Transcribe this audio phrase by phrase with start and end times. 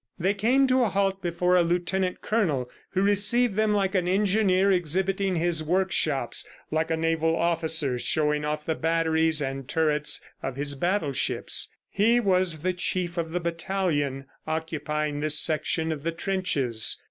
[0.17, 4.71] They came to a halt before a lieutenant colonel who received them like an engineer
[4.71, 10.73] exhibiting his workshops, like a naval officer showing off the batteries and turrets of his
[10.73, 11.69] battleships.
[11.91, 16.97] He was the Chief of the battalion occupying this section of the trenches.